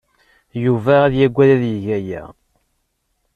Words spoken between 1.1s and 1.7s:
yaggad ad